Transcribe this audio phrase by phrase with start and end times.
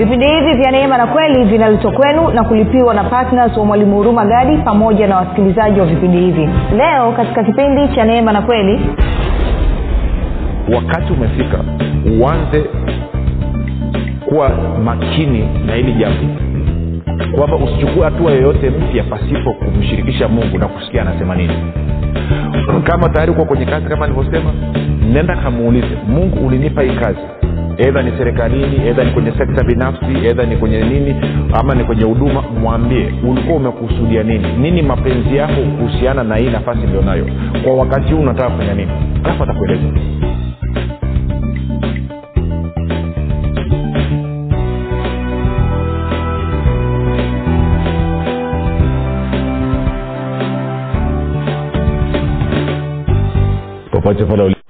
[0.00, 4.24] vipindi hivi vya neema na kweli vinaletwa kwenu na kulipiwa na ptns wa mwalimu huruma
[4.24, 6.48] gadi pamoja na wasikilizaji wa vipindi hivi.
[6.76, 8.80] Leo katika kipindi cha neema na kweli
[10.74, 11.58] wakati umefika
[12.20, 12.64] uanze
[14.28, 14.50] kuwa
[14.84, 16.26] makini na hili jambo.
[17.36, 21.54] Kwamba usichukue hatua yoyote mpya pasipo kumshirikisha mungu na kusikia anasema nini.
[22.84, 24.52] Kama tayari kuwa kwenye kazi kama nilivyosema
[25.12, 27.18] nenda kamuulize mungu ulinipa hii kazi
[27.88, 31.14] edha ni serikalini edha ni kwenye sekta binafsi edha ni kwenye nini
[31.52, 34.52] ama ni kwenye huduma mwambie ulikuwa umekusudia nini?
[34.58, 37.26] Nini mapenzi yako kuhusiana na hii nafasi nilionayo
[37.64, 38.90] kwa wakati huu unataka kufanya nini?
[39.24, 39.82] Alafu atakueleza.
[53.90, 54.42] Popote pale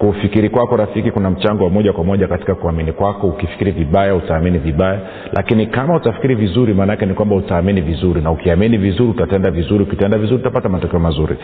[0.00, 3.26] kufikiri kwako rafiki kuna mchango wa moja kwa moja katika kuamini kwako.
[3.26, 5.00] Ukifikiri vibaya utaamini vibaya.
[5.32, 8.20] Lakini kama utafikiri vizuri maanaake ni kwamba utaamini vizuri.
[8.20, 9.84] Na ukiamini vizuri utatenda vizuri.
[9.84, 11.36] Ukitenda vizuri utapata matokeo mazuri.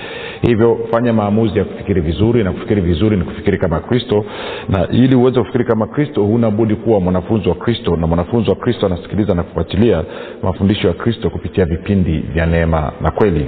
[0.42, 2.44] Hivyo fanya maamuzi ya kufikiri vizuri.
[2.44, 4.24] Na kufikiri vizuri ni kufikiri kama kristo.
[4.68, 7.96] Na ili uweze kufikiri kama kristo huna budi kuwa mwanafunzi wa kristo.
[7.96, 10.04] Na mwanafunzi wa kristo anasikiliza na kufuatilia
[10.42, 13.46] mafundisho ya kristo kupitia vipindi vya neema na kweli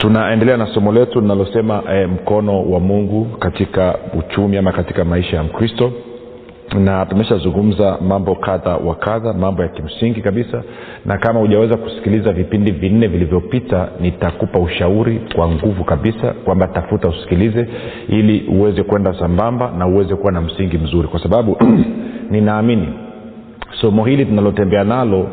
[0.00, 5.42] tunaendelea na somo letu linalosema eh, mkono wa mungu katika uchumi ama katika maisha ya
[5.42, 5.92] mkristo.
[6.78, 10.62] Na tumeshazungumza mambo kadha wa kadha mambo ya kimsingi kabisa.
[11.04, 17.66] Na kama hujaweza kusikiliza vipindi vinne vilivyopita nitakupa ushauri kwa nguvu kabisa kwamba tafuta usikilize
[18.08, 21.08] ili uweze kwenda sambamba na uweze kuwa na msingi mzuri.
[21.08, 21.56] Kwa sababu
[22.30, 22.88] ninaamini
[23.80, 25.28] somo hili tunalotembea nalo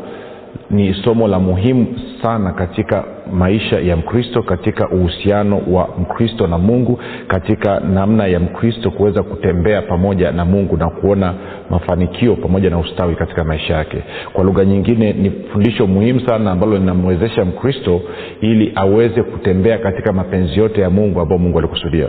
[0.70, 1.86] ni somo la muhimu
[2.22, 8.90] sana katika maisha ya mkristo katika uhusiano wa mkristo na mungu katika namna ya mkristo
[8.90, 11.34] kuweza kutembea pamoja na mungu na kuona
[11.70, 14.02] mafanikio pamoja na ustawi katika maisha yake.
[14.32, 18.00] Kwa lugha nyingine ni fundisho muhimu sana ambalo linamwezesha mkristo
[18.40, 22.08] ili aweze kutembea katika mapenzi yote ya mungu ambayo mungu alikusudia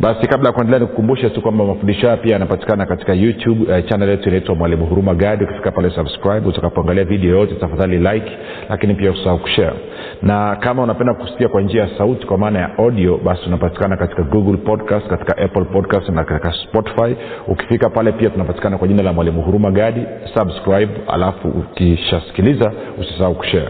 [0.00, 4.08] basi kabla ya kuendelea nikukumbushe tu kwamba mafundisho haya pia yanapatikana katika youtube uh, channel
[4.08, 8.32] yetu inaitwa mwalimu huruma gadi ukifika pale subscribe utakapoangalia video yote tafadhali like
[8.68, 9.74] lakini pia usahau kushare.
[10.22, 14.22] Na kama unapenda kusikia kwa njia ya sauti kwa maana ya audio basi unapatikana katika
[14.22, 17.16] google podcast katika apple podcast na katika spotify.
[17.46, 23.68] Ukifika pale pia tunapatikana kwa jina la mwalimu huruma gadi subscribe alafu ukishasikiliza usisahau kushare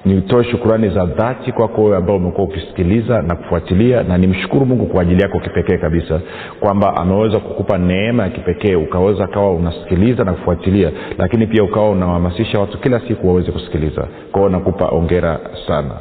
[0.05, 5.01] nitoe shukurani za dhati kwako wewe ambao umekuwa ukisikiliza na kufuatilia na nimshukuru mungu kwa
[5.01, 6.19] ajili yako kipekee kabisa
[6.59, 12.59] kwamba ameweza kukupa neema ya kipekee ukaweza kawa unasikiliza na kufuatilia lakini pia ukawa unawahamasisha
[12.59, 14.07] watu kila siku waweze kusikiliza.
[14.31, 15.91] Kwao nakupa ongera sana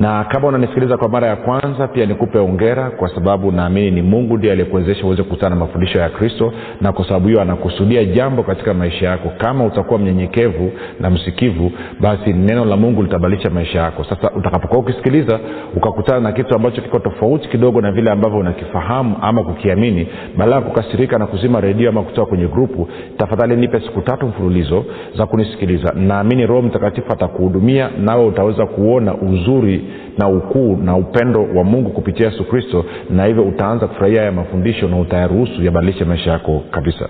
[0.00, 4.36] na kama unanisikiliza kwa mara ya kwanza pia nikupe ongera kwa sababu naamini ni mungu
[4.38, 8.74] ndiye aliyekuwezesha uweze kukutana na mafundisho ya kristo na kwa sababu hiyo anakusudia jambo katika
[8.74, 9.32] maisha yako.
[9.38, 14.04] Kama utakuwa mnyenyekevu na msikivu basi neno la mungu litabadilisha maisha yako.
[14.04, 15.40] Sasa utakapokuwa ukisikiliza
[15.76, 20.06] ukakutana na kitu ambacho kiko tofauti kidogo na vile ambavyo unakifahamu ama kukiamini
[20.36, 24.84] badala ya kukasirika na kuzima redio ama kutoka kwenye grupu tafadhali nipe siku tatu mfululizo
[25.16, 25.92] za kunisikiliza.
[25.96, 29.84] Naamini roho mtakatifu atakuhudumia nawe utaweza kuona uzuri
[30.18, 34.88] na ukuu na upendo wa mungu kupitia yesu kristo na hivyo utaanza kufurahia haya mafundisho
[34.88, 37.08] na utayaruhusu yabadilishe maisha yako kabisa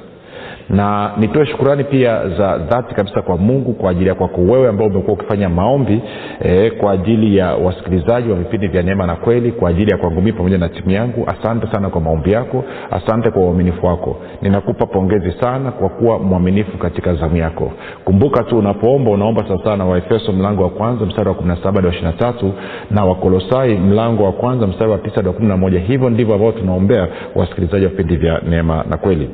[0.70, 4.86] na nitoe shukurani pia za dhati kabisa kwa mungu kwa ajili ya kwako wewe ambao
[4.86, 6.02] umekuwa ukifanya maombi
[6.40, 10.22] eh, kwa ajili ya wasikilizaji wa vipindi vya neema na kweli kwa ajili ya kwangu
[10.22, 11.26] mii pamoja na timu yangu.
[11.26, 12.64] Asante sana kwa maombi yako.
[12.90, 14.16] Asante kwa uaminifu wako.
[14.42, 17.72] Ninakupa pongezi sana kwa kuwa mwaminifu katika zamu yako.
[18.04, 22.50] Kumbuka tu unapoomba unaomba sawasawa waefeso mlango wa kwanza mstari wa 17 hadi wa 23
[22.90, 27.08] na wakolosai mlango wa kwanza mstari wa 9 hadi wa 11 hivyo ndivyo ambao tunaombea
[27.34, 29.30] wasikilizaji wa vipindi vya neema na kweli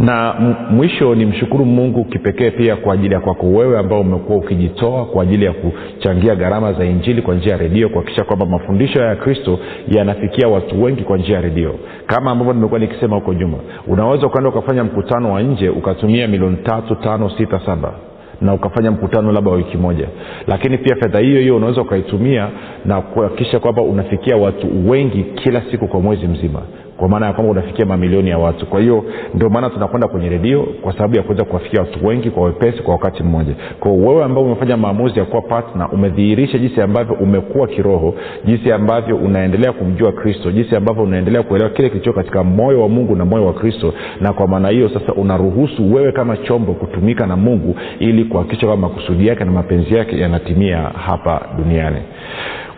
[0.00, 0.34] na
[0.70, 5.22] mwisho ni mshukuru mungu kipekee pia kwa ajili ya kwako wewe ambao umekuwa ukijitoa kwa
[5.22, 9.58] ajili ya kuchangia gharama za injili kwa njia ya redio kuhakikisha kwamba mafundisho ya kristo
[9.88, 11.74] yanafikia watu wengi kwa njia ya redio.
[12.06, 16.94] Kama ambavyo nimekuwa nikisema huko nyuma unaweza ukaenda ukafanya mkutano wa nje ukatumia milioni tatu
[16.94, 17.92] tano sita saba
[18.40, 20.08] na ukafanya mkutano labda wa wiki moja.
[20.46, 22.48] Lakini pia fedha hiyo hiyo unaweza ukaitumia
[22.84, 26.62] na kuhakikisha kwamba unafikia watu wengi kila siku kwa mwezi mzima
[27.00, 28.66] kwa maana ya kwamba unafikia mamilioni ya watu.
[28.66, 29.04] Kwa hiyo
[29.34, 32.92] ndio maana tunakwenda kwenye redio kwa sababu ya kuweza kuwafikia watu wengi kwa wepesi kwa
[32.94, 33.54] wakati mmoja.
[33.80, 38.14] Kwao wewe ambao umefanya maamuzi ya kuwa patna umedhihirisha jinsi ambavyo umekuwa kiroho
[38.44, 43.16] jinsi ambavyo unaendelea kumjua kristo jinsi ambavyo unaendelea kuelewa kile kilicho katika moyo wa mungu
[43.16, 47.36] na moyo wa kristo na kwa maana hiyo sasa unaruhusu wewe kama chombo kutumika na
[47.36, 51.98] mungu ili kuhakikisha kwamba makusudi yake na mapenzi yake yanatimia hapa duniani.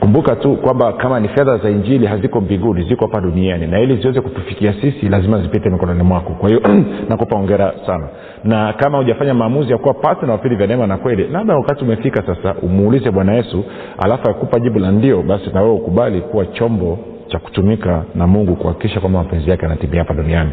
[0.03, 3.97] Kumbuka tu kwamba kama ni fedha za injili haziko mbinguni ziko hapa duniani na ili
[4.13, 6.33] ziweze kutufikia sisi lazima zipite mikononi mwako.
[6.33, 6.61] Kwa hiyo
[7.09, 8.09] nakupa ongera sana.
[8.45, 12.23] Na kama hujafanya maamuzi ya kuwa patna wapili vya neema na kweli labda wakati umefika
[12.27, 13.65] sasa umuulize bwana yesu
[13.99, 16.99] alafu akupa jibu la ndio basi na wewe ukubali kuwa chombo
[17.29, 20.51] cha kutumika na mungu kuhakikisha kwamba mapenzi yake yanatimia hapa duniani.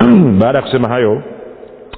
[0.40, 1.22] Baada ya kusema hayo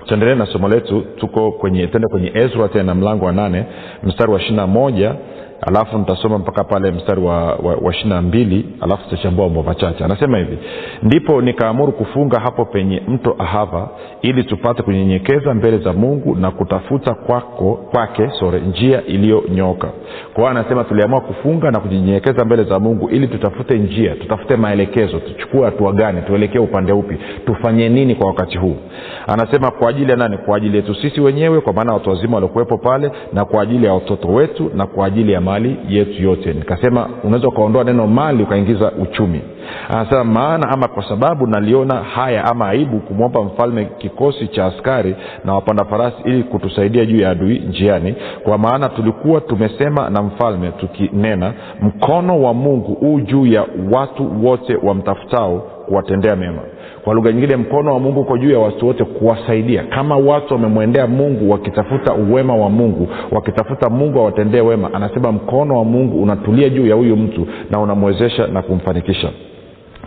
[0.06, 1.04] tuendelee na somo letu.
[1.16, 3.64] Tuko kwenye tende kwenye ezra tena mlango wa nane
[4.02, 5.14] mstari wa ishirina moja
[5.60, 10.04] alafu nitasoma mpaka pale mstari wa, wa, wa ishirina mbili alafu tutachambua mambo machache.
[10.04, 10.58] Anasema hivi
[11.02, 13.88] ndipo nikaamuru kufunga hapo penye mto ahava
[14.22, 19.88] ili tupate kunyenyekeza mbele za mungu na kutafuta kwako kwake sore njia iliyonyoka.
[20.34, 25.18] Kwa hiyo anasema tuliamua kufunga na kujinyenyekeza mbele za mungu ili tutafute njia tutafute maelekezo
[25.18, 27.16] tuchukue hatua gani tuelekee upande upi
[27.46, 28.76] tufanye nini kwa wakati huu.
[29.26, 30.38] Anasema kwa ajili ya nani?
[30.38, 33.92] Kwa ajili yetu sisi wenyewe kwa maana watu wazima waliokuwepo pale na kwa ajili ya
[33.94, 36.52] watoto wetu na kwa ajili ya mali yetu yote.
[36.52, 39.40] Nikasema unaweza ukaondoa neno mali ukaingiza uchumi.
[39.88, 45.54] Anasema maana ama kwa sababu naliona haya ama aibu kumwomba mfalme kikosi cha askari na
[45.54, 48.14] wapanda farasi ili kutusaidia juu ya adui njiani.
[48.42, 51.52] Kwa maana tulikuwa tumesema na mfalme tukinena
[51.82, 56.62] mkono wa mungu huu juu ya watu wote wamtafutao kuwatendea mema
[57.08, 59.82] kwa lugha nyingine mkono wa mungu uko juu ya watu wote kuwasaidia.
[59.84, 65.84] Kama watu wamemwendea mungu wakitafuta uwema wa mungu wakitafuta mungu awatendee wema anasema mkono wa
[65.84, 69.30] mungu unatulia juu ya huyu mtu na unamwezesha na kumfanikisha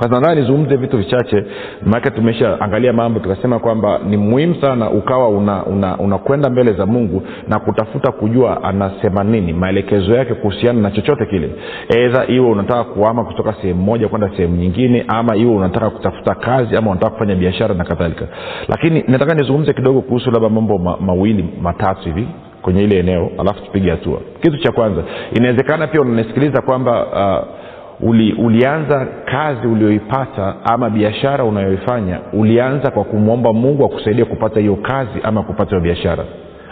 [0.01, 1.43] sasa nataka nizungumze vitu vichache
[1.85, 7.23] maake tumeshaangalia mambo tukasema kwamba ni muhimu sana ukawa unakwenda una, una mbele za mungu
[7.47, 11.49] na kutafuta kujua anasema nini maelekezo yake kuhusiana na chochote kile.
[11.97, 16.75] Edha iwe unataka kuama kutoka sehemu moja kwenda sehemu nyingine ama iwe unataka kutafuta kazi
[16.75, 18.25] ama unataka kufanya biashara na kadhalika.
[18.67, 22.27] Lakini nataka nizungumze kidogo kuhusu labda mambo ma, mawili matatu hivi
[22.61, 24.19] kwenye ile eneo alafu tupige hatua.
[24.41, 25.03] Kitu cha kwanza
[25.37, 27.60] inawezekana pia unanisikiliza kwamba uh,
[28.01, 35.19] uli, ulianza kazi ulioipata ama biashara unayoifanya ulianza kwa kumwomba mungu akusaidia kupata hiyo kazi
[35.23, 36.23] ama kupata hiyo biashara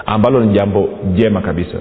[0.06, 1.78] ambalo ni jambo jema kabisa.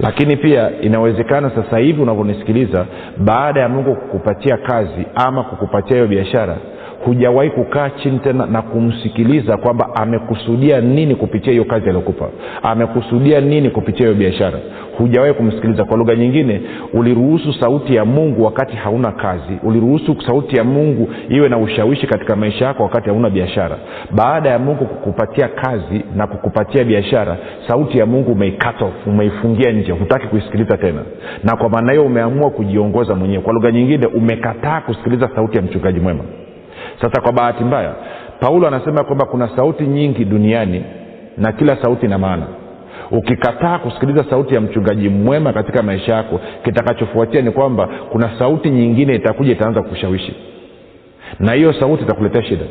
[0.00, 2.86] Lakini pia inawezekana sasa hivi unavyonisikiliza
[3.18, 6.56] baada ya mungu kukupatia kazi ama kukupatia hiyo biashara
[7.04, 12.28] hujawahi kukaa chini tena na kumsikiliza kwamba amekusudia nini kupitia hiyo kazi aliyokupa?
[12.62, 14.58] Amekusudia nini kupitia hiyo biashara?
[14.98, 15.84] Hujawahi kumsikiliza?
[15.84, 16.60] Kwa lugha nyingine
[16.92, 19.58] uliruhusu sauti ya mungu wakati hauna kazi?
[19.62, 23.76] Uliruhusu sauti ya mungu iwe na ushawishi katika maisha yako wakati hauna biashara?
[24.10, 27.36] Baada ya mungu kukupatia kazi na kukupatia biashara
[27.68, 31.00] sauti ya mungu umeikata umeifungia nje hutaki kuisikiliza tena.
[31.44, 33.42] Na kwa maana hiyo umeamua kujiongoza mwenyewe.
[33.42, 36.24] Kwa lugha nyingine umekataa kusikiliza sauti ya mchungaji mwema
[37.00, 37.94] sasa kwa bahati mbaya
[38.40, 40.84] paulo anasema kwamba kuna sauti nyingi duniani
[41.38, 42.46] na kila sauti ina maana.
[43.10, 49.14] Ukikataa kusikiliza sauti ya mchungaji mwema katika maisha yako kitakachofuatia ni kwamba kuna sauti nyingine
[49.14, 50.34] itakuja itaanza kushawishi.
[51.40, 52.64] Na hiyo sauti itakuletea shida.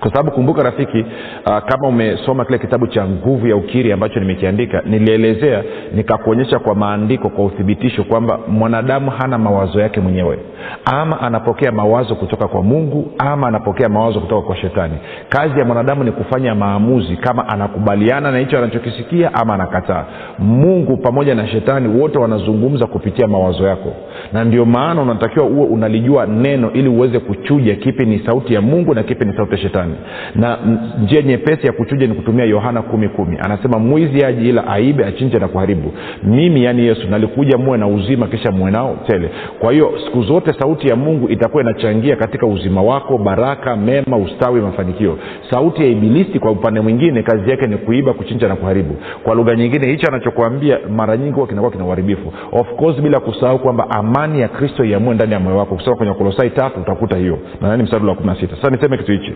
[0.00, 0.98] Kwa sababu kumbuka rafiki
[1.46, 5.64] uh, kama umesoma kile kitabu cha nguvu ya ukiri ambacho nimekiandika nilielezea
[5.94, 10.38] nikakuonyesha kwa maandiko kwa uthibitisho kwamba mwanadamu hana mawazo yake mwenyewe
[10.84, 14.94] ama anapokea mawazo kutoka kwa mungu ama anapokea mawazo kutoka kwa shetani.
[15.28, 20.04] Kazi ya mwanadamu ni kufanya maamuzi kama anakubaliana na hicho anachokisikia ama anakataa.
[20.38, 23.92] Mungu pamoja na shetani wote wanazungumza kupitia mawazo yako.
[24.32, 28.94] Na ndio maana unatakiwa uwe unalijua neno ili uweze kuchuja kipi ni sauti ya mungu
[28.94, 29.94] na kipi ni sauti ya shetani.
[30.34, 30.58] Na
[31.02, 33.38] njia nyepesi ya kuchuja ni kutumia yohana kumi kumi.
[33.42, 35.92] Anasema mwizi aji ila aibe achinje na kuharibu.
[36.22, 39.30] Mimi yaani yesu nalikuja muwe na uzima kisha muwe nao tele.
[39.58, 44.60] Kwa hiyo siku zote sauti ya mungu itakuwa inachangia katika uzima wako baraka mema ustawi
[44.60, 45.18] mafanikio.
[45.50, 48.96] Sauti ya ibilisi kwa upande mwingine kazi yake ni kuiba kuchinja na kuharibu.
[49.22, 52.32] Kwa lugha nyingine hicho anachokuambia mara nyingi huwa kinakuwa kina uharibifu.
[52.52, 55.74] Of course bila kusahau kwamba amani ya kristo iamue ndani ya moyo wako.
[55.74, 57.38] Kusema kwenye kolosai tatu utakuta hiyo.
[57.60, 58.56] Nadhani mstari wa kumi na sita?
[58.56, 59.32] Sasa niseme kitu hichi.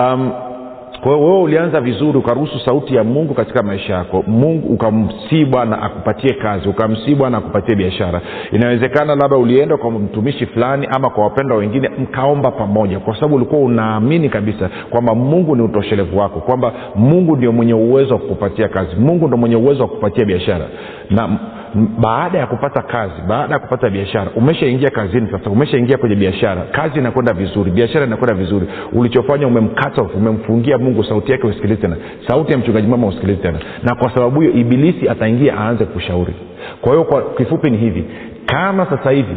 [0.00, 0.32] Um,
[1.04, 5.82] kwa hiyo wewe ulianza vizuri ukaruhusu sauti ya mungu katika maisha yako mungu ukamsii bwana
[5.82, 8.20] akupatie kazi ukamsii bwana akupatie biashara.
[8.52, 13.60] Inawezekana labda ulienda kwa mtumishi fulani ama kwa wapendwa wengine mkaomba pamoja kwa sababu ulikuwa
[13.60, 18.96] unaamini kabisa kwamba mungu ni utoshelevu wako kwamba mungu ndio mwenye uwezo wa kukupatia kazi
[18.96, 20.66] mungu ndio mwenye uwezo wa kukupatia biashara.
[21.10, 21.38] Na
[21.98, 26.98] baada ya kupata kazi baada ya kupata biashara umeshaingia kazini sasa umeshaingia kwenye biashara kazi
[26.98, 31.96] inakwenda vizuri biashara inakwenda vizuri ulichofanya umemkata umemfungia mungu sauti yake usikilizi tena
[32.28, 33.58] sauti ya mchungaji mama usikilizi tena.
[33.82, 36.34] Na kwa sababu hiyo ibilisi ataingia aanze kushauri.
[36.80, 38.04] Kwa hiyo kwa kifupi ni hivi
[38.46, 39.36] kama sasa hivi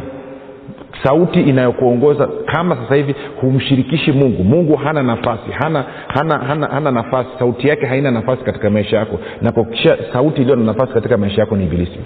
[1.03, 7.29] sauti inayokuongoza kama sasa hivi humshirikishi mungu mungu hana nafasi hana hana hana, hana nafasi
[7.39, 9.19] sauti yake haina nafasi katika maisha yako.
[9.41, 11.99] Na kuakisha sauti iliyo na nafasi katika maisha yako ni ibilisi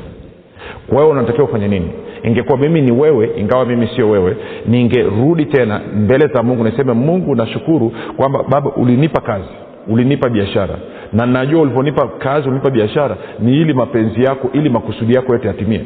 [0.88, 1.92] kwa hiyo unatakiwa ufanye nini?
[2.24, 7.36] Ingekuwa mimi ni wewe ingawa mimi sio wewe ningerudi tena mbele za mungu niseme mungu
[7.36, 9.50] nashukuru kwamba baba ulinipa kazi
[9.88, 10.76] ulinipa biashara.
[11.14, 15.82] Na najua ulivyonipa kazi ulinipa biashara ni ili mapenzi yako ili makusudi yako yote yatimie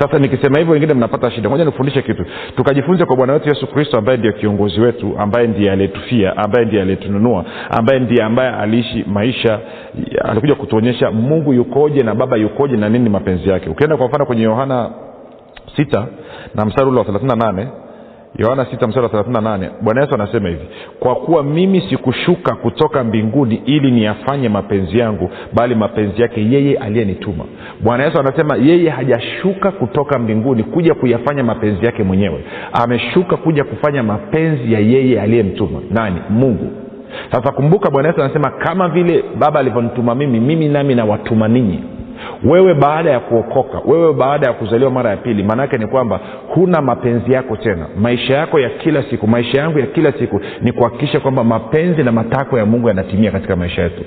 [0.00, 1.48] sasa nikisema hivyo wengine mnapata shida.
[1.48, 2.24] Moja nikufundishe kitu.
[2.56, 6.82] Tukajifunze kwa bwana wetu yesu kristo ambaye ndio kiongozi wetu ambaye ndiye aliyetufia ambaye ndiye
[6.82, 9.58] aliyetununua ambaye ndiye ambaye aliishi maisha
[10.24, 13.70] alikuja kutuonyesha mungu yukoje na baba yukoje na nini mapenzi yake.
[13.70, 14.90] Ukienda kwa mfano kwenye yohana
[15.76, 16.06] sita
[16.54, 17.68] na mstari ule wa thelathini na nane
[18.38, 20.64] yohana sita mstari wa bwana yesu anasema hivi
[21.00, 27.44] kwa kuwa mimi sikushuka kutoka mbinguni ili niyafanye mapenzi yangu bali mapenzi yake yeye aliyenituma.
[27.80, 32.44] Bwana yesu anasema yeye hajashuka kutoka mbinguni kuja kuyafanya mapenzi yake mwenyewe.
[32.72, 35.80] Ameshuka kuja kufanya mapenzi ya yeye aliyemtuma.
[35.90, 36.20] Nani?
[36.30, 36.70] Mungu.
[37.32, 41.80] Sasa kumbuka bwana yesu anasema kama vile baba alivyonituma mimi mimi nami nawatuma ninyi
[42.44, 46.82] wewe baada ya kuokoka wewe baada ya kuzaliwa mara ya pili maanaake ni kwamba huna
[46.82, 47.86] mapenzi yako tena.
[48.00, 52.12] Maisha yako ya kila siku maisha yangu ya kila siku ni kuhakikisha kwamba mapenzi na
[52.12, 54.02] matakwa ya mungu yanatimia katika maisha yetu.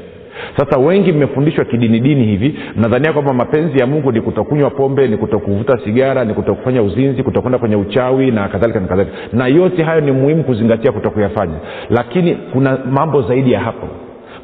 [0.58, 5.78] Sasa wengi mmefundishwa kidinidini hivi mnadhania kwamba mapenzi ya mungu ni kutokunywa pombe ni kutokuvuta
[5.84, 9.18] sigara ni kutokufanya uzinzi kutokwenda kwenye uchawi na kadhalika na kadhalika.
[9.34, 11.56] Na yote hayo ni muhimu kuzingatia kutokuyafanya
[11.90, 13.88] lakini kuna mambo zaidi ya hapo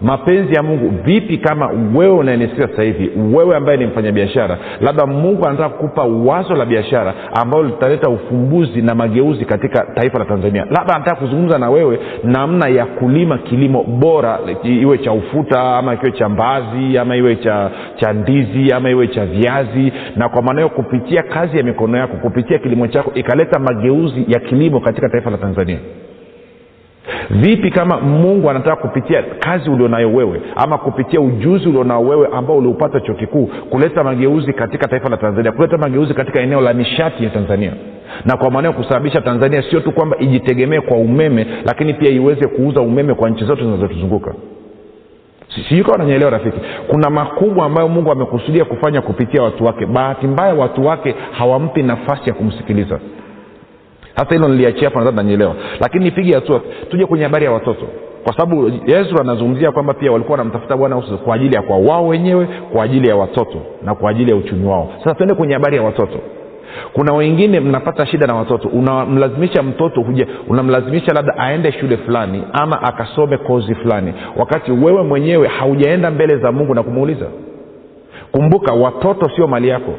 [0.02, 5.46] mapenzi ya mungu vipi kama wewe unayenisikia sasa hivi wewe ambaye ni mfanyabiashara labda mungu
[5.48, 10.66] anataka kukupa wazo la biashara ambalo litaleta ufumbuzi na mageuzi katika taifa la tanzania.
[10.66, 16.12] Labda anataka kuzungumza na wewe namna ya kulima kilimo bora iwe cha ufuta ama kiwe
[16.12, 20.70] cha mbazi ama iwe cha cha ndizi ama iwe cha viazi na kwa maana hiyo
[20.70, 25.38] kupitia kazi ya mikono yako kupitia kilimo chako ikaleta mageuzi ya kilimo katika taifa la
[25.38, 25.80] tanzania
[27.30, 33.00] vipi kama mungu anataka kupitia kazi ulionayo wewe ama kupitia ujuzi ulionao wewe ambao uliupata
[33.00, 37.30] chuo kikuu kuleta mageuzi katika taifa la tanzania kuleta mageuzi katika eneo la nishati ya
[37.30, 37.74] tanzania?
[38.26, 42.82] Na kwa maanao kusababisha tanzania sio tu kwamba ijitegemee kwa umeme lakini pia iweze kuuza
[42.82, 44.34] umeme kwa nchi zote zinazotuzunguka.
[45.70, 46.58] Sijui kawa nanyeelewa rafiki?
[46.88, 49.86] Kuna makubwa ambayo mungu amekusudia kufanya kupitia watu wake.
[49.86, 53.00] Bahati mbaya watu wake hawampi nafasi ya kumsikiliza
[54.20, 56.62] hata hilo niliachia hapo nadhani nanyelewa lakini nipige hatua
[56.92, 57.86] tuje kwenye habari ya watoto.
[58.24, 62.48] Kwa sababu yesu anazungumzia kwamba pia walikuwa wanamtafuta bwana kwa ajili ya kwa wao wenyewe
[62.74, 64.90] kwa ajili ya watoto na kwa ajili ya uchumi wao.
[64.98, 66.20] Sasa tuende kwenye habari ya watoto.
[66.94, 68.68] Kuna wengine mnapata shida na watoto.
[68.68, 74.14] Unamlazimisha mtoto huja unamlazimisha labda aende shule fulani ama akasome kozi fulani.
[74.38, 77.26] Wakati wewe mwenyewe haujaenda mbele za mungu na kumuuliza.
[78.32, 79.94] Kumbuka watoto sio mali yako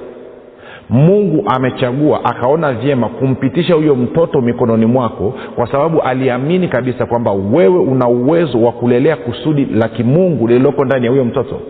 [0.90, 7.78] mungu amechagua akaona vyema kumpitisha huyo mtoto mikononi mwako kwa sababu aliamini kabisa kwamba wewe
[7.78, 11.60] una uwezo wa kulelea kusudi la kimungu lililoko ndani ya huyo mtoto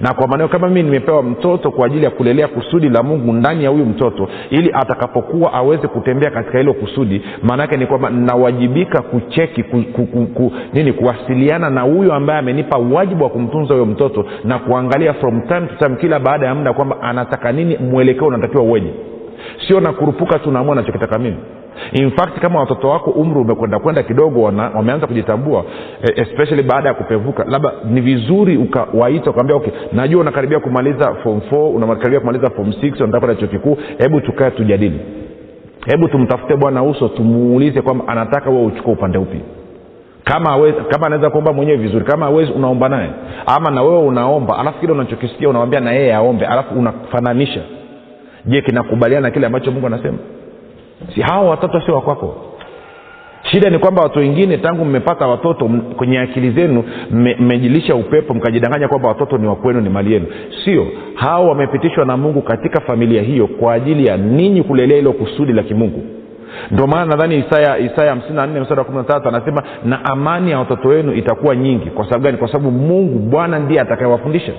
[0.00, 3.64] na kwa maanao kama mimi nimepewa mtoto kwa ajili ya kulelea kusudi la mungu ndani
[3.64, 9.62] ya huyu mtoto ili atakapokuwa aweze kutembea katika hilo kusudi maanaake ni kwamba nawajibika kucheki
[9.62, 14.24] ku, ku, ku, ku, nini kuwasiliana na huyo ambaye amenipa wajibu wa kumtunza huyo mtoto
[14.44, 18.62] na kuangalia from time to time kila baada ya muda kwamba anataka nini mwelekeo unatakiwa
[18.62, 18.90] uweje.
[19.68, 21.36] Sio nakurupuka tu naamua nachokitaka mimi
[21.92, 25.64] in fact kama watoto wako umri umekwenda kwenda kidogo wameanza kujitambua
[26.16, 31.74] especially baada ya kupevuka labda ni vizuri ukawaita ukaambia okay najua unakaribia kumaliza form 4
[31.74, 35.00] unakaribia kumaliza form 6 unataka chuo kikuu hebu tukae tujadili.
[35.86, 39.40] Hebu tumtafute bwana uso tumuulize kwamba anataka wewe uchukue upande upi.
[40.24, 43.10] Kama awezi, kama anaweza kuomba mwenyewe vizuri kama awezi unaomba naye.
[43.46, 47.60] Ama na wewe unaomba alafu kile unachokisikia unamwambia na yeye aombe alafu unafananisha.
[48.46, 50.18] Je kinakubaliana na kile ambacho mungu anasema
[51.14, 52.52] si hawa watoto sio wakwako
[53.50, 56.84] shida ni kwamba watu wengine tangu mmepata watoto kwenye akili zenu
[57.38, 60.26] mmejilisha upepo mkajidanganya kwamba watoto ni wakwenu ni mali yenu.
[60.64, 65.52] Sio hao wamepitishwa na mungu katika familia hiyo kwa ajili ya ninyi kulelea hilo kusudi
[65.52, 66.02] la kimungu.
[66.70, 68.38] Ndio maana nadhani isaya isaya hamsini
[69.24, 71.90] anasema na amani ya watoto wenu itakuwa nyingi.
[71.90, 72.36] Kwa sababu gani?
[72.38, 74.52] Kwa sababu mungu bwana ndiye atakayewafundisha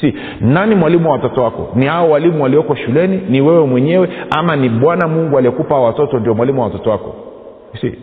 [0.00, 1.72] si nani mwalimu wa watoto wako?
[1.74, 3.20] Ni hao walimu walioko shuleni?
[3.28, 4.08] Ni wewe mwenyewe?
[4.38, 7.14] Ama ni bwana mungu aliyekupa watoto ndio mwalimu wa watoto wako?
[7.80, 7.94] Si.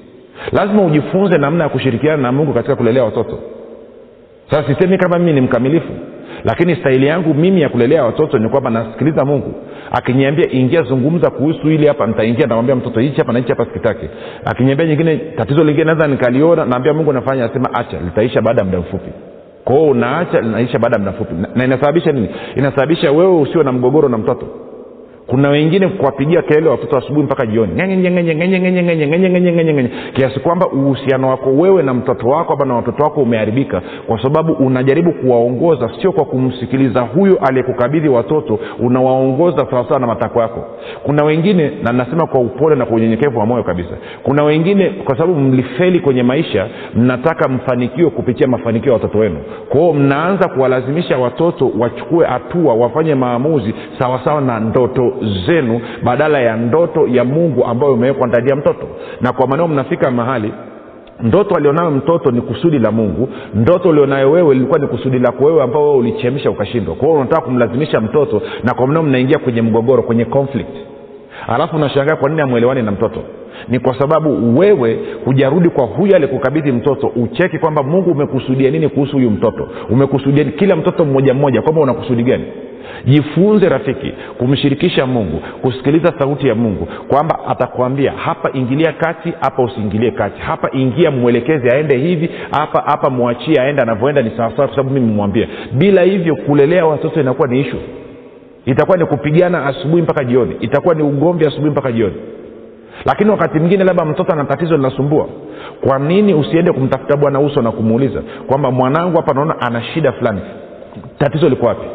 [0.51, 3.39] Lazima ujifunze namna ya kushirikiana na mungu katika kulelea watoto.
[4.49, 5.93] Sasa sisemi kama mimi ni mkamilifu
[6.45, 9.53] lakini stahili yangu mimi ya kulelea watoto ni kwamba nasikiliza mungu.
[9.91, 14.09] Akiniambia ingia zungumza kuhusu hili hapa nitaingia namwambia mtoto hichi hapa na hichi hapa sikitake
[14.45, 18.79] akiniambia nyingine tatizo lingine naweza nikaliona naambia mungu nafanya asema acha litaisha baada ya muda
[18.79, 19.09] mfupi
[19.67, 21.33] kwao unaacha linaisha baada ya muda mfupi.
[21.55, 22.29] Na inasababisha nini?
[22.55, 24.45] Inasababisha wewe usio na mgogoro na mtoto
[25.27, 27.71] kuna wengine kuwapigia kelele watoto asubuhi mpaka jioni.
[30.13, 34.53] Kiasi kwamba uhusiano wako wewe na mtoto wako ama na watoto wako umeharibika kwa sababu
[34.53, 40.65] unajaribu kuwaongoza sio kwa kumsikiliza huyo aliyekukabidhi watoto unawaongoza sawasawa na matakwa yako.
[41.03, 43.89] Kuna wengine na nasema kwa upole na kwa unyenyekevu wa moyo kabisa
[44.23, 49.37] kuna wengine kwa sababu mlifeli kwenye maisha mnataka mfanikiwe kupitia mafanikio ya watoto wenu.
[49.69, 55.13] Kwao mnaanza kuwalazimisha watoto wachukue hatua wafanye maamuzi sawasawa na ndoto
[55.45, 58.87] zenu badala ya ndoto ya mungu ambayo imewekwa ndani ya mtoto.
[59.21, 60.51] Na kwa maneo mnafika mahali
[61.23, 65.63] ndoto alionayo mtoto ni kusudi la mungu ndoto ulionayo wewe ilikuwa ni kusudi lako wewe
[65.63, 66.95] ambao wewe ulichemsha ukashindwa.
[66.95, 70.69] Kwa hiyo unataka kumlazimisha mtoto na kwa maneo mnaingia kwenye mgogoro kwenye conflict
[71.47, 73.23] alafu unashangaa kwa nini amwelewani na mtoto?
[73.67, 79.11] Ni kwa sababu wewe hujarudi kwa huyu alikukabidhi mtoto ucheki kwamba mungu umekusudia nini kuhusu
[79.13, 79.67] huyu mtoto.
[79.89, 82.43] Umekusudia kila mtoto mmoja mmoja kwamba unakusudi gani?
[83.05, 90.11] Jifunze rafiki kumshirikisha mungu kusikiliza sauti ya mungu kwamba atakwambia hapa ingilia kati hapa usiingilie
[90.11, 90.41] kati.
[90.41, 95.13] Hapa ingia mwelekezi aende hivi hapa hapa mwachie aende anavyoenda ni sawasawa kwa sababu mimi
[95.13, 97.77] mwambie bila hivyo kulelea watoto inakuwa ni ishu
[98.67, 100.55] itakuwa ni kupigana asubuhi mpaka jioni.
[100.59, 102.15] Itakuwa ni ugomvi asubuhi mpaka jioni.
[103.05, 105.27] Lakini wakati mwingine labda mtoto ana tatizo linasumbua
[105.87, 110.41] kwa nini usiende kumtafuta bwana uso na kumuuliza kwamba mwanangu hapa naona ana shida fulani.
[111.17, 111.87] Tatizo liko wapi?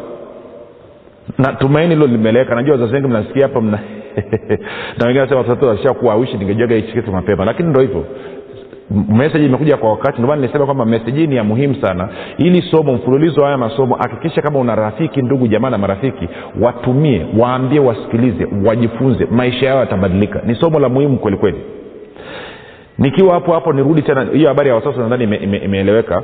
[1.37, 2.55] Na tumaini hilo limeleweka.
[2.55, 3.79] Najua wazazi wengi mnasikia hapa mna
[4.97, 7.45] na wengine nasema watoto washakuwa awishi ningejuaga hichi kitu mapema.
[7.45, 8.05] Lakini ndo hivyo
[9.09, 12.09] meseji imekuja kwa wakati ndomana nilisema kwamba meseji ni ya muhimu sana.
[12.37, 13.95] Ili somo mfululizo haya masomo.
[13.95, 16.29] Hakikisha kama una rafiki ndugu jamaa na marafiki
[16.61, 19.25] watumie waambie wasikilize wajifunze.
[19.31, 20.41] Maisha yao yatabadilika.
[20.45, 21.57] Ni somo la muhimu kwelikweli
[22.97, 25.23] nikiwa hapo hapo nirudi tena hiyo habari ya wasasa nadhani
[25.65, 26.23] imeeleweka.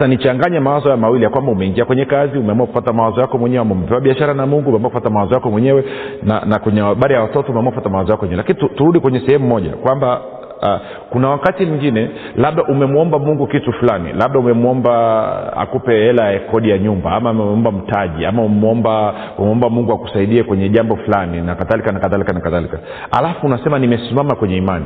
[0.00, 3.62] Ime, nichanganye mawazo ya mawili ya kwamba umeingia kwenye kazi umeamua kupata mawazo yako mwenyewe
[3.62, 5.84] umepewa biashara na mungu umeamua kupata mawazo yako mwenyewe
[6.22, 8.44] na, na kwenye habari ya watoto umeamua kupata mawazo yako mwenyewe.
[8.48, 10.20] Lakini turudi kwenye sehemu moja kwamba
[10.62, 16.70] uh, kuna wakati mwingine labda umemwomba mungu kitu fulani labda umemwomba akupe hela ya kodi
[16.70, 21.92] ya nyumba ama umemwomba mtaji ama umemwomba umemwomba mungu akusaidie kwenye jambo fulani na kadhalika
[21.92, 22.78] na kadhalika na kadhalika.
[23.18, 24.84] Alafu unasema nimesimama kwenye imani.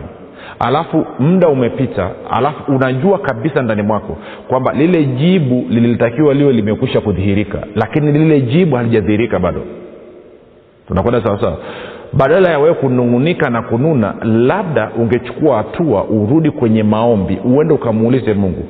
[0.58, 4.16] Alafu muda umepita alafu unajua kabisa ndani mwako
[4.48, 9.62] kwamba lile jibu lilitakiwa liwe limekwisha kudhihirika lakini lile jibu halijadhihirika bado.
[10.88, 11.56] Tunakwenda sawasawa
[12.12, 18.64] badala ya wewe kunung'unika na kununa labda ungechukua hatua urudi kwenye maombi uende ukamuulize mungu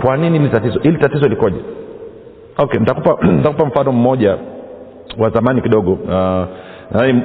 [0.00, 0.80] kwa nini hili tatizo?
[0.80, 1.56] Hili tatizo likoje?
[2.58, 4.36] Okay nitakupa, nitakupa mfano mmoja
[5.18, 5.92] wa zamani kidogo.
[5.92, 6.46] Uh,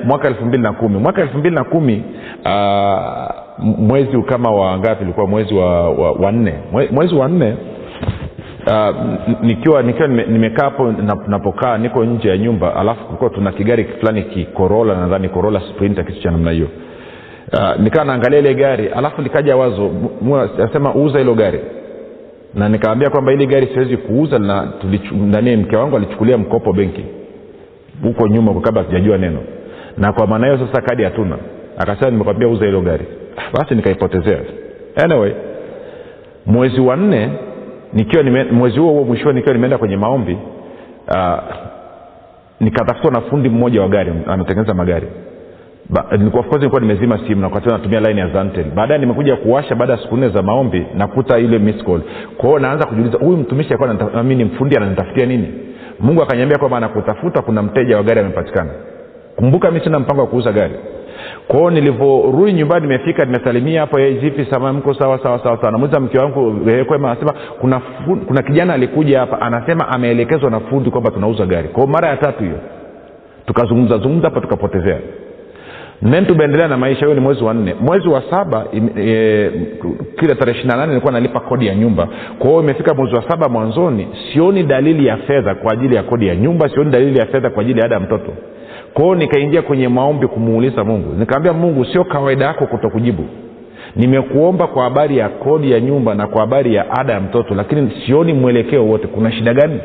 [0.05, 0.97] mwaka elfu mbili na kumi.
[0.99, 2.03] Mwaka elfu mbili na kumi
[2.45, 5.27] uh, mwezi kama wa ngapi ulikuwa?
[5.27, 6.53] Mwezi wa, wa, wa nne.
[6.91, 7.55] Mwezi wa nne
[8.67, 8.95] uh,
[9.41, 10.91] nikiwa nikiwa nimekaa hapo
[11.27, 16.21] napokaa niko nje ya nyumba alafu kulikuwa tuna kigari fulani kikorola nadhani korola sprinta kitu
[16.21, 16.67] cha namna hiyo.
[17.53, 19.91] Uh, nikawa naangalia ile gari alafu likaja wazo
[20.57, 21.59] nasema uuza hilo gari.
[22.53, 24.67] Na nikawambia kwamba hili gari siwezi kuuza na
[25.11, 27.05] nani mke wangu alichukulia mkopo benki.
[28.03, 29.39] Huko nyuma kabla sijajua neno.
[29.97, 31.37] Na kwa maana hiyo sasa kadi hatuna.
[31.77, 33.05] Akasema nimekwambia uza hilo gari.
[33.53, 34.39] Basi nikaipotezea.
[35.03, 35.31] Anyway
[36.45, 37.29] mwezi wa nne
[37.93, 40.37] nikiwa nime, mwezi huo huo mwishoni nikiwa nimeenda kwenye maombi
[41.07, 41.39] uh,
[42.59, 45.07] nikatafutwa na fundi mmoja wa gari anatengeneza magari.
[45.89, 49.75] Ba, of course nilikuwa nimezima simu na wakati natumia line ya zantel baadaye nimekuja kuwasha
[49.75, 52.01] baada ya siku nne za maombi nakuta ile miss call.
[52.61, 55.47] Naanza kujiuliza huyu mtumishi alikuwa mi ni mfundi ananitafutia nini?
[55.99, 58.69] Mungu akanyambia kwamba anakutafuta kuna mteja wa gari amepatikana.
[59.35, 60.73] Kumbuka mi sina mpango wa kuuza gari
[61.47, 65.71] kwao nilivyorudi nyumbani nimefika nimesalimia hapo vipi mko sawa sawa sawa sawa.
[65.71, 67.81] Namuuliza mke wangu kwema anasema kuna,
[68.27, 71.69] kuna kijana alikuja hapa anasema ameelekezwa na fundi kwamba tunauza gari.
[71.69, 72.59] Kwao mara ya tatu hiyo
[73.45, 74.99] tukazungumza zungumza hapa tukapotezea.
[76.11, 77.75] Then tumeendelea na maisha huyo ni mwezi wa nne.
[77.79, 78.65] Mwezi wa saba
[78.97, 79.51] e,
[80.19, 82.07] kila tarehe ishiri na nane nilikuwa nalipa kodi ya nyumba.
[82.39, 86.27] Kwa hiyo imefika mwezi wa saba mwanzoni sioni dalili ya fedha kwa ajili ya kodi
[86.27, 88.33] ya nyumba sioni dalili ya fedha kwa ajili ya ada ya mtoto
[88.95, 91.13] kwao nikaingia kwenye maombi kumuuliza mungu.
[91.19, 93.23] Nikaambia mungu sio kawaida yako kutokujibu.
[93.95, 97.91] Nimekuomba kwa habari ya kodi ya nyumba na kwa habari ya ada ya mtoto lakini
[98.05, 99.07] sioni mwelekeo wote.
[99.07, 99.79] Kuna shida gani?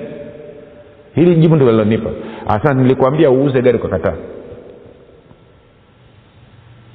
[1.15, 2.11] Hili jibu ndo lilonipa.
[2.47, 4.15] Hasa nilikwambia uuze gari kwa kataa.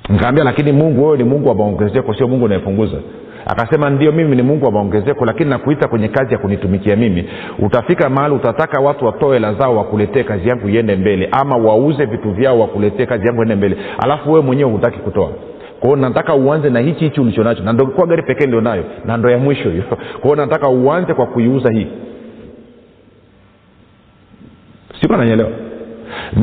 [0.10, 2.98] Nikaambia lakini mungu wewe ni mungu wa maongezeko sio mungu unayepunguza
[3.46, 7.30] akasema ndio mimi ni mungu wa maongezeko lakini nakuita kwenye kazi ya kunitumikia mimi.
[7.60, 12.32] Utafika mahali utataka watu watoe hela zao wakuletee kazi yangu iende mbele ama wauze vitu
[12.32, 13.78] vyao wakuletee kazi yangu iende mbele.
[14.04, 15.32] Alafu wewe mwenyewe hutaki kutoa.
[15.80, 17.64] Kwao nataka uanze na hichi hichi ulichonacho.
[17.64, 18.84] Na ndo gari pekee ndio nayo.
[19.06, 19.84] Na ndo ya mwisho hiyo.
[20.22, 21.88] Kwao nataka uanze kwa kuiuza hii.
[25.02, 25.50] Siku ananyelewa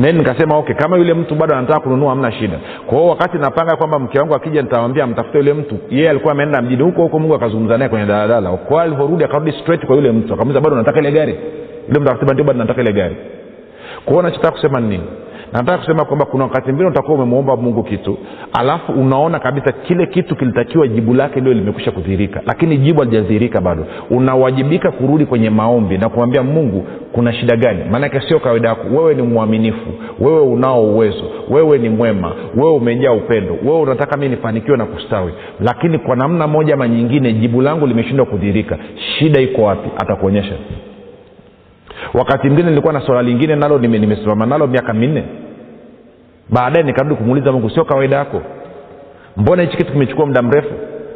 [0.01, 2.59] then nikasema okay kama yule mtu bado anataka kununua hamna shida.
[2.87, 5.77] Kwa hiyo wakati napanga kwamba mke wangu akija nitamwambia mtafute yule mtu.
[5.89, 8.49] Yeye alikuwa ameenda mjini huko huko mungu akazungumza naye kwenye daladala.
[8.51, 10.33] Kwao alivyorudi akarudi straight kwa yule mtu.
[10.33, 11.39] Akamuliza bado nataka ile gari?
[11.87, 13.15] Yule mtu akasema ndio bado nataka ile gari.
[14.05, 15.03] Kwao nachotaka kusema ni nini
[15.53, 18.17] nataka kusema kwamba kuna wakati mbili utakuwa umemwomba mungu kitu
[18.59, 22.41] alafu unaona kabisa kile kitu kilitakiwa jibu lake lio limekwisha kudhihirika.
[22.45, 23.85] Lakini jibu alijadhihirika bado.
[24.09, 27.79] Unawajibika kurudi kwenye maombi na kumwambia mungu kuna shida gani?
[27.91, 28.87] Maanake sio kawaida yako.
[28.95, 29.89] Wewe ni mwaminifu.
[30.19, 31.23] Wewe unao uwezo.
[31.49, 32.31] Wewe ni mwema.
[32.55, 33.57] Wewe umejaa upendo.
[33.65, 35.33] Wewe unataka mi nifanikiwe na kustawi.
[35.59, 38.77] Lakini kwa namna moja ama nyingine jibu langu limeshindwa kudhihirika.
[39.19, 39.89] Shida iko wapi?
[40.01, 40.53] Atakuonyesha.
[42.13, 45.23] Wakati mwingine nilikuwa na swala lingine nalo nime- nimesimama nalo miaka minne
[46.49, 48.41] baadaye nikarudi kumuuliza mungu sio kawaida yako?
[49.37, 50.73] Mbona hichi kitu kimechukua muda mrefu?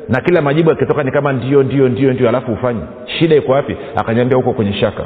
[0.09, 3.77] Na kila majibu yakitoka ni kama ndio ndio ndio ndio alafu ufanye shida iko wapi?
[3.95, 5.03] Akanyambia huko kwenye shaka.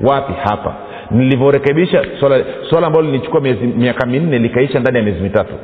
[0.00, 0.32] Wapi?
[0.44, 0.74] Hapa.
[1.10, 3.40] Nilivyorekebisha swala swala ambalo lilichukua
[3.76, 5.54] miaka minne likaisha ndani ya miezi mitatu.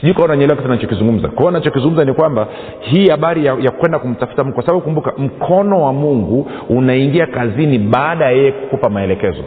[0.00, 2.46] Sijui kaa unanyelewa kitu nachokizungumza kwao nachokizungumza ni kwamba
[2.80, 7.78] hii habari ya, ya kwenda kumtafuta mungu kwa sababu kumbuka mkono wa mungu unaingia kazini
[7.78, 9.42] baada ya yeye kukupa maelekezo.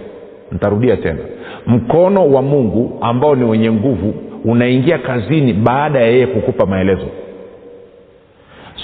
[0.52, 1.20] Ntarudia tena
[1.67, 4.13] mkono wa mungu ambao ni wenye nguvu
[4.45, 7.06] unaingia kazini baada ya yeye kukupa maelezo.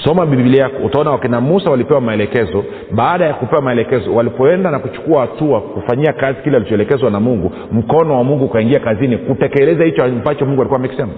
[0.04, 2.64] Soma biblia yako utaona wakina musa walipewa maelekezo.
[2.92, 8.18] Baada ya kupewa maelekezo walipoenda na kuchukua hatua kufanyia kazi kile alichoelekezwa na mungu mkono
[8.18, 11.12] wa mungu ukaingia kazini kutekeleza hicho ambacho mungu alikuwa amekisema.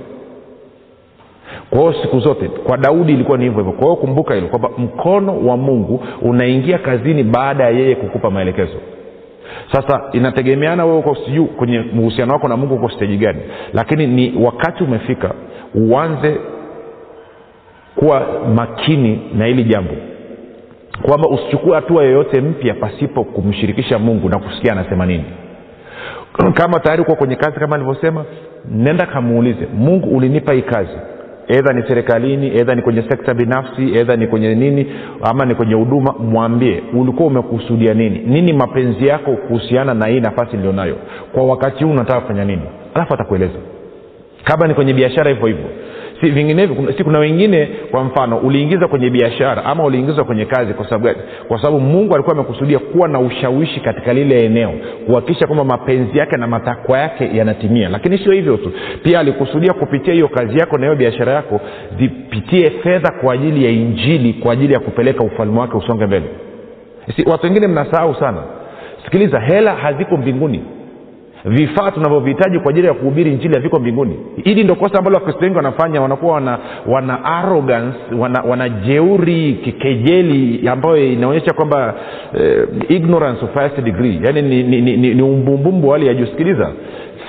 [1.70, 3.74] Kwa hiyo siku zote kwa daudi ilikuwa ni hivyo hivyo.
[3.74, 8.78] Kwa hiyo kumbuka hilo kwamba mkono wa mungu unaingia kazini baada ya yeye kukupa maelekezo
[9.76, 13.40] sasa inategemeana wewe uko sijuu kwenye uhusiano wako na mungu uko steji gani.
[13.74, 15.32] Lakini ni wakati umefika
[15.76, 16.38] uanze
[17.96, 19.94] kuwa makini na hili jambo.
[21.02, 25.26] Kwamba usichukue hatua yoyote mpya pasipo kumshirikisha mungu na kusikia anasema nini.
[26.60, 28.26] Kama tayari uko kwenye kazi kama alivyosema
[28.72, 30.98] nenda kamuulize mungu ulinipa hii kazi
[31.48, 34.86] edha ni serikalini edha ni kwenye sekta binafsi edha ni kwenye nini
[35.24, 38.20] ama ni kwenye huduma mwambie ulikuwa umekusudia nini?
[38.20, 40.96] Nini mapenzi yako kuhusiana na hii nafasi nilionayo?
[41.32, 42.62] Kwa wakati huu unataka kufanya nini?
[42.94, 43.60] Alafu atakueleza.
[44.44, 45.66] Kama ni kwenye biashara hivyo hivyo
[46.22, 50.86] si vinginevyo si kuna wengine kwa mfano uliingiza kwenye biashara ama uliingizwa kwenye kazi kwa
[50.86, 51.18] sababu gani?
[51.48, 54.72] Kwa sababu mungu alikuwa amekusudia kuwa na ushawishi katika lile eneo
[55.06, 57.90] kuhakikisha kwamba mapenzi yake na matakwa yake yanatimia.
[57.90, 58.72] Lakini sio hivyo tu.
[59.04, 61.62] Pia alikusudia kupitia hiyo kazi yako na hiyo biashara yako
[62.00, 66.26] zipitie fedha kwa ajili ya injili kwa ajili ya kupeleka ufalme wake usonge mbele.
[67.16, 68.44] Si, watu wengine mnasahau sana.
[69.06, 70.62] Sikiliza hela haziko mbinguni
[71.46, 74.20] vifaa tunavyovihitaji kwa ajili ya kuhubiri njili haviko mbinguni.
[74.44, 80.68] Hili ndo kosa ambalo wakristo wengi wanafanya wanakuwa wana wana arrogance wana, wana jeuri kikejeli
[80.70, 81.94] ambayo inaonyesha kwamba
[82.40, 84.20] eh, ignorance of highest degree.
[84.24, 86.26] Yaani ni, ni, ni, ni, ni umbumbumbu wa hali ya juu.
[86.26, 86.72] Sikiliza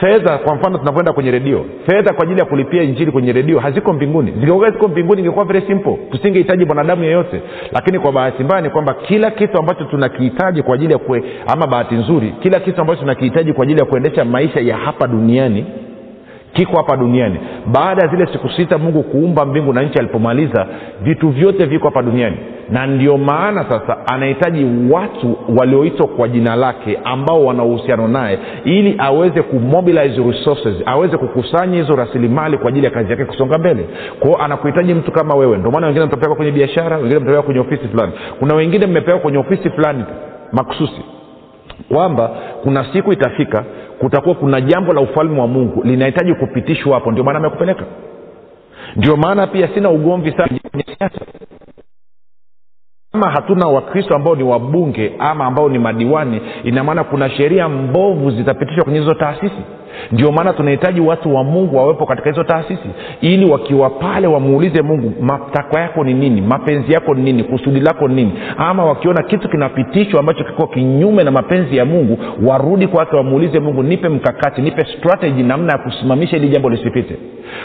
[0.01, 1.65] fedha kwa mfano tunavoenda kwenye redio.
[1.87, 4.31] Fedha kwa ajili ya kulipia injili kwenye redio haziko mbinguni.
[4.33, 5.99] Zingekuwa ziko mbinguni ingekuwa very simple.
[6.11, 7.41] Tusingehitaji mwanadamu yeyote.
[7.73, 11.67] Lakini kwa bahati mbaya ni kwamba kila kitu ambacho tunakihitaji kwa ajili ya kue, ama
[11.67, 15.65] bahati nzuri kila kitu ambacho tunakihitaji kwa ajili ya kuendesha maisha ya hapa duniani
[16.53, 17.37] kiko hapa duniani.
[17.67, 20.67] Baada ya zile siku sita mungu kuumba mbingu na nchi alipomaliza
[21.03, 22.37] vitu vyote viko hapa duniani
[22.71, 28.95] na ndio maana sasa anahitaji watu walioitwa kwa jina lake ambao wana uhusiano naye ili
[28.99, 33.87] aweze kumobilize resources aweze kukusanya hizo rasilimali kwa ajili ya kazi yake kusonga mbele.
[34.21, 35.59] Kwao anakuhitaji mtu kama wewe.
[35.59, 38.13] Ndio maana wengine mtapelekwa kwenye biashara wengine mtapelekwa kwenye ofisi fulani.
[38.39, 40.05] Kuna wengine mmepelekwa kwenye ofisi fulani
[40.53, 41.03] makususi
[41.89, 42.31] kwamba
[42.63, 43.65] kuna siku itafika
[43.99, 47.11] kutakuwa kuna jambo la ufalme wa mungu linahitaji kupitishwa hapo.
[47.13, 47.85] Ndio maana amekupeleka.
[48.97, 51.21] Ndio maana pia sina ugomvi sana kwenye siasa
[53.21, 58.31] kama hatuna wakristo ambao ni wabunge ama ambao ni madiwani ina maana kuna sheria mbovu
[58.31, 59.63] zitapitishwa kwenye hizo taasisi
[60.13, 62.89] ndio maana tunahitaji watu wa mungu wawepo katika hizo taasisi
[63.21, 68.09] ili wakiwa pale wamuulize mungu matakwa yako ni nini mapenzi yako ni nini kusudi lako
[68.09, 68.33] ni nini?
[68.57, 73.83] Ama wakiona kitu kinapitishwa ambacho kiko kinyume na mapenzi ya mungu warudi kwake wamuulize mungu
[73.83, 77.17] nipe mkakati nipe strategy namna ya kusimamisha hili jambo lisipite.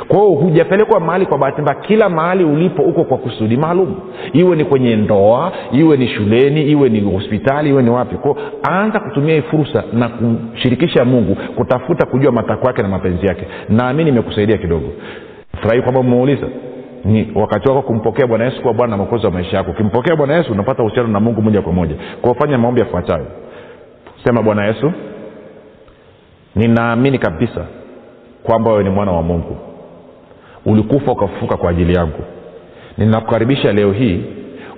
[0.07, 3.95] Kwao hujapelekwa mahali kwa bahati mbaya kila mahali ulipo uko kwa kusudi maalum.
[4.33, 8.15] Iwe ni kwenye ndoa iwe ni shuleni iwe ni hospitali iwe ni wapi.
[8.15, 8.37] Kwao
[8.71, 13.47] anza kutumia hii fursa na kumshirikisha mungu kutafuta kujua matakwa yake na mapenzi yake.
[13.69, 14.87] Naamini imekusaidia kidogo.
[15.61, 16.47] Furahi kwamba umeuliza.
[17.05, 19.71] Ni wakati wako kumpokea bwana yesu kuwa bwana na mwokozi wa maisha yako.
[19.71, 21.95] Ukimpokea bwana yesu unapata uhusiano na mungu moja kwa moja.
[22.21, 23.25] Kwao maombi yafuatayo.
[24.23, 24.91] Sema bwana yesu
[26.55, 27.65] ninaamini kabisa
[28.43, 29.57] kwamba wewe ni mwana wa mungu.
[30.65, 32.23] Ulikufa ukafufuka kwa ajili yangu.
[32.97, 34.23] Ninakukaribisha leo hii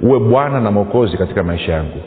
[0.01, 1.97] uwe bwana na mwokozi katika maisha yangu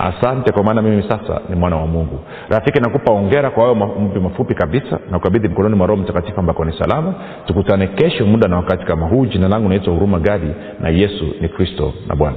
[0.00, 2.18] asante kwa maana mimi sasa ni mwana wa mungu.
[2.48, 4.98] Rafiki nakupa ongera kwa hayo maombi mafupi kabisa.
[5.10, 7.14] Na kukabidhi mkononi mwa roho mtakatifu ambako ni salama.
[7.46, 9.26] Tukutane kesho muda na wakati kama huu.
[9.26, 12.36] Jina langu naitwa huruma gadi na yesu ni kristo na bwana